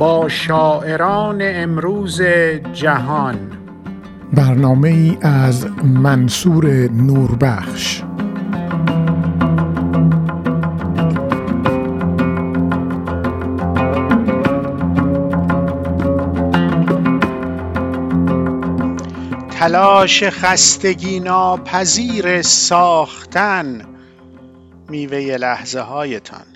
[0.00, 2.22] با شاعران امروز
[2.72, 3.36] جهان.
[4.32, 8.02] برنامه ای از منصور نوربخش.
[19.50, 23.86] تلاش خستگی ناپذیر ساختن
[24.88, 26.49] میوه لحظه هایتان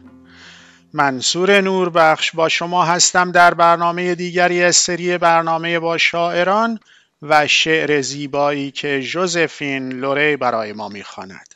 [0.97, 6.81] منصور نوربخش با شما هستم در برنامه دیگری از سری برنامه با شاعران
[7.23, 11.55] و شعر زیبایی که جوزفین لوری برای ما می‌خواند.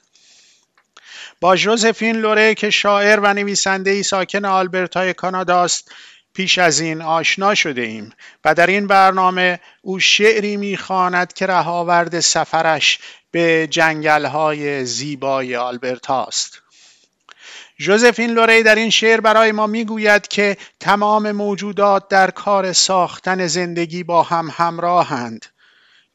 [1.41, 5.92] با جوزفین لوری که شاعر و نویسنده ای ساکن آلبرتای کانادا است
[6.34, 8.12] پیش از این آشنا شده ایم
[8.45, 12.98] و در این برنامه او شعری می‌خواند که رهاورد سفرش
[13.30, 16.25] به جنگلهای زیبای آلبرتا
[17.79, 17.84] است.
[17.84, 24.03] ژوزفین لوری در این شعر برای ما می‌گوید که تمام موجودات در کار ساختن زندگی
[24.03, 25.47] با هم همراهند.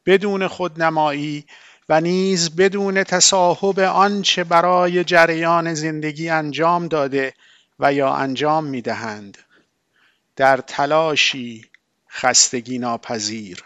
[0.06, 1.44] بدون خودنمایی
[1.88, 7.34] و نیز بدون تصاحب آنچه برای جریان زندگی انجام داده
[7.78, 9.38] و یا انجام می‌دهند.
[10.36, 11.64] در تلاشی
[12.10, 13.64] خستگی ناپذیر.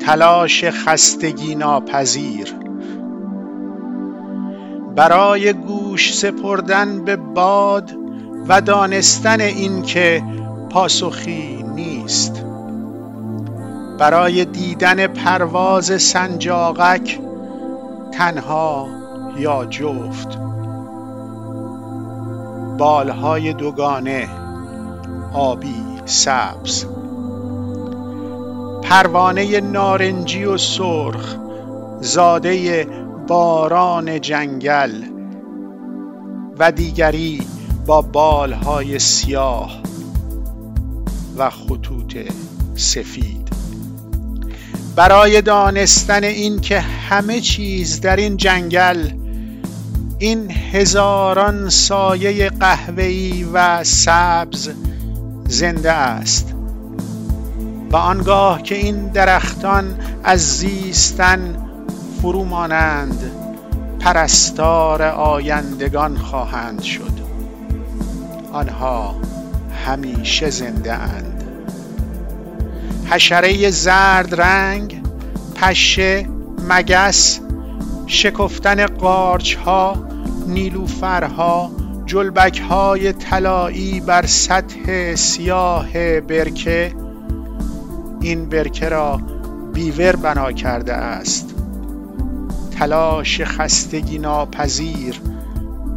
[0.00, 2.65] تلاش خستگی ناپذیر.
[4.96, 7.92] برای گوش سپردن به باد
[8.48, 10.22] و دانستن اینکه
[10.70, 12.44] پاسخی نیست.
[13.98, 17.20] برای دیدن پرواز سنجاقک
[18.12, 18.88] تنها
[19.38, 20.38] یا جفت.
[22.78, 24.28] بالهای دوگانه
[25.32, 26.84] آبی سبز.
[28.82, 31.36] پروانه نارنجی و سرخ
[32.00, 32.86] زاده
[33.26, 35.02] باران جنگل
[36.58, 37.42] و دیگری
[37.86, 39.82] با بالهای سیاه
[41.36, 42.16] و خطوط
[42.74, 43.48] سفید.
[44.96, 49.10] برای دانستن این که همه چیز در این جنگل
[50.18, 54.70] این هزاران سایه قهوه‌ای و سبز
[55.48, 56.54] زنده است.
[57.92, 61.65] و آنگاه که این درختان از زیستن
[62.22, 63.30] فرو مانند
[64.00, 67.12] پرستار آیندگان خواهند شد.
[68.52, 69.14] آنها
[69.86, 71.44] همیشه زنده اند.
[73.10, 75.02] حشره زرد رنگ
[75.54, 76.26] پشه
[76.68, 77.40] مگس
[78.06, 80.06] شکفتن قارچ ها
[80.46, 81.70] نیلوفرها
[82.06, 86.94] جلبک های طلایی بر سطح سیاه برکه
[88.20, 89.20] این برکه را
[89.72, 91.55] بیور بنا کرده است.
[92.78, 95.20] تلاش خستگی ناپذیر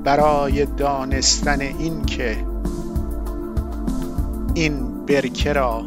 [0.04, 2.38] برای دانستن اینکه
[4.54, 5.86] این برکه را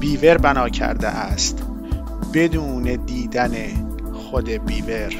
[0.00, 1.62] بیور بنا کرده است
[2.34, 3.52] بدون دیدن
[4.12, 5.14] خود بیور.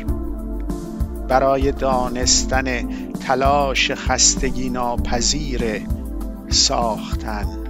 [1.29, 5.87] برای دانستن تلاش خستگی ناپذیر
[6.49, 7.64] ساختن.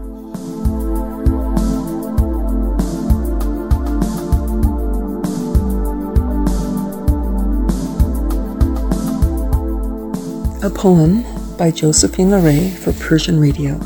[10.64, 11.22] A poem
[11.58, 13.76] by Josephine Larray for Persian Radio.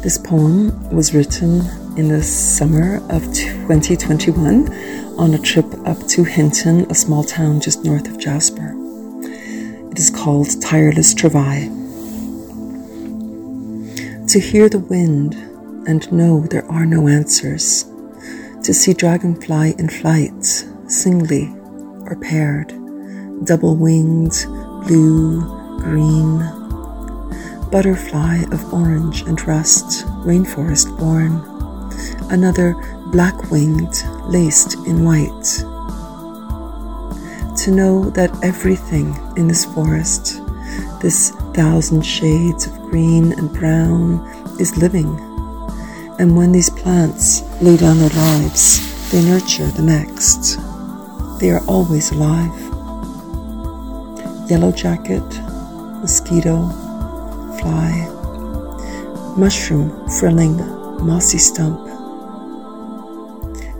[0.00, 1.62] This poem was written
[1.98, 4.72] in the summer of 2021
[5.18, 8.76] on a trip up to Hinton, a small town just north of Jasper.
[9.90, 11.68] It is called Tireless Travail.
[14.28, 15.34] To hear the wind
[15.88, 17.86] and know there are no answers.
[18.62, 20.44] To see dragonfly in flight,
[20.86, 21.52] singly
[22.06, 22.68] or paired,
[23.44, 24.44] double winged,
[24.86, 26.38] blue, green,
[27.70, 31.42] butterfly of orange and rust, rainforest born,
[32.30, 32.74] another
[33.06, 35.64] black winged, laced in white.
[37.64, 40.40] To know that everything in this forest,
[41.00, 44.20] this thousand shades of green and brown,
[44.60, 45.08] is living.
[46.18, 50.58] And when these plants lay down their lives, they nurture the next.
[51.40, 52.54] They are always alive.
[54.50, 55.22] Yellow jacket,
[56.00, 56.68] mosquito,
[57.60, 58.06] fly,
[59.36, 60.56] mushroom frilling
[61.04, 61.80] mossy stump,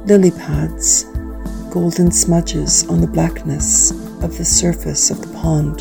[0.06, 1.04] lily pads,
[1.70, 3.90] golden smudges on the blackness
[4.22, 5.80] of the surface of the pond.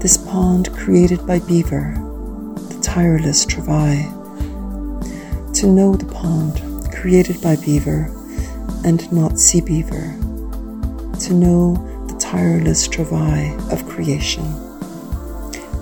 [0.00, 1.94] This pond created by beaver,
[2.68, 4.18] the tireless travail.
[5.54, 6.60] To know the pond
[6.92, 8.10] created by beaver
[8.84, 10.16] and not sea beaver.
[11.20, 11.91] To know
[12.32, 14.42] tireless travail of creation.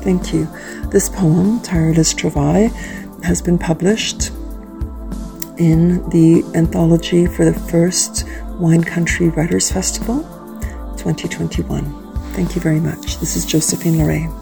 [0.02, 0.48] Thank you.
[0.90, 2.70] This poem, Tireless Travail,
[3.22, 4.30] has been published
[5.58, 8.26] in the anthology for the first
[8.58, 10.24] Wine Country Writers Festival
[10.96, 11.84] 2021.
[12.32, 13.18] Thank you very much.
[13.18, 14.39] This is Josephine Larray.